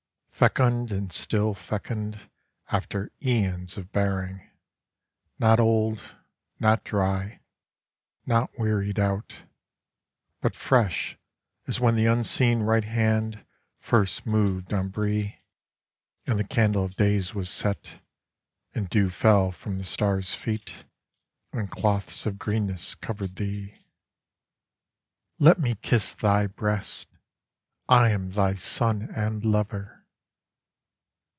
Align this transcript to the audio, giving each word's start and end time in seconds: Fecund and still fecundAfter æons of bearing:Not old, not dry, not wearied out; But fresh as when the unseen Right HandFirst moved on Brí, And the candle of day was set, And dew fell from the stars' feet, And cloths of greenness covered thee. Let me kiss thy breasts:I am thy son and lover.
Fecund 0.41 0.91
and 0.91 1.11
still 1.13 1.53
fecundAfter 1.53 3.09
æons 3.21 3.77
of 3.77 3.91
bearing:Not 3.91 5.59
old, 5.59 6.15
not 6.59 6.83
dry, 6.83 7.41
not 8.25 8.49
wearied 8.57 8.97
out; 8.97 9.43
But 10.41 10.55
fresh 10.55 11.15
as 11.67 11.79
when 11.79 11.95
the 11.95 12.07
unseen 12.07 12.61
Right 12.63 12.81
HandFirst 12.85 14.25
moved 14.25 14.73
on 14.73 14.91
Brí, 14.91 15.37
And 16.25 16.39
the 16.39 16.43
candle 16.43 16.85
of 16.85 16.95
day 16.95 17.21
was 17.35 17.47
set, 17.51 18.01
And 18.73 18.89
dew 18.89 19.11
fell 19.11 19.51
from 19.51 19.77
the 19.77 19.83
stars' 19.83 20.33
feet, 20.33 20.85
And 21.53 21.69
cloths 21.69 22.25
of 22.25 22.39
greenness 22.39 22.95
covered 22.95 23.35
thee. 23.35 23.75
Let 25.37 25.59
me 25.59 25.75
kiss 25.75 26.15
thy 26.15 26.47
breasts:I 26.47 28.09
am 28.09 28.31
thy 28.31 28.55
son 28.55 29.03
and 29.15 29.45
lover. 29.45 29.99